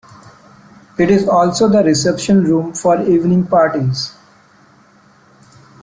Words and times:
It 0.97 1.11
is 1.11 1.27
also 1.27 1.69
the 1.69 1.83
Reception-room 1.83 2.73
for 2.73 3.03
evening 3.03 3.45
parties. 3.45 4.15